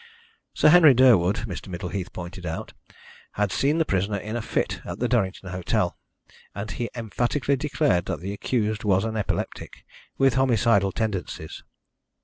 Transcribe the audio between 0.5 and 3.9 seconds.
Sir Henry Durwood, Mr. Middleheath pointed out, had seen the